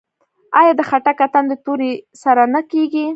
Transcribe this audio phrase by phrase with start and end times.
[0.59, 1.91] آیا د خټک اتن د تورې
[2.23, 3.05] سره نه کیږي؟